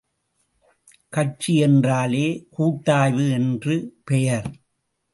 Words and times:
கட்சி 1.09 1.55
என்றாலே 1.57 2.25
கூட்டாய்வு 2.49 3.31
என்று 3.31 3.75
பெயர். 4.03 4.49